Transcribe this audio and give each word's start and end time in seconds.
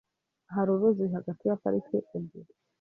Hari 0.53 0.69
uruzi 0.75 1.05
hagati 1.15 1.43
ya 1.49 1.59
parike 1.61 1.97
ebyiri? 2.17 2.53